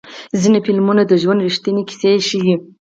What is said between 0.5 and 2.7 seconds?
فلمونه د ژوند ریښتینې کیسې ښیي.